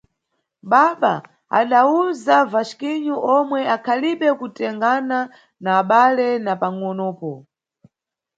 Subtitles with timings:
[0.71, 1.13] Baba–
[1.59, 5.17] adawuza Vasquinho omwe akhalibe kutengana
[5.63, 7.31] na abale na pangʼonopo.